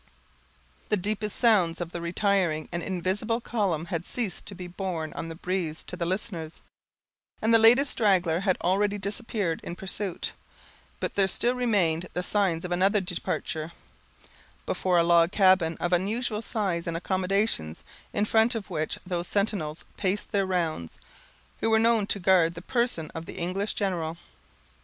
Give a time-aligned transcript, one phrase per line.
[0.89, 5.27] The deepest sounds of the retiring and invisible column had ceased to be borne on
[5.27, 6.59] the breeze to the listeners,
[7.39, 10.31] and the latest straggler had already disappeared in pursuit;
[10.99, 13.73] but there still remained the signs of another departure,
[14.65, 19.85] before a log cabin of unusual size and accommodations, in front of which those sentinels
[19.97, 20.97] paced their rounds,
[21.59, 24.17] who were known to guard the person of the English general.